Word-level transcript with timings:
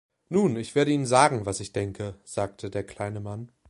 „Nun, 0.29 0.55
ich 0.55 0.73
werde 0.73 0.89
Ihnen 0.89 1.05
sagen, 1.05 1.45
was 1.45 1.59
ich 1.59 1.73
denke“, 1.73 2.15
sagte 2.23 2.71
der 2.71 2.83
kleine 2.83 3.19
Mann. 3.19 3.51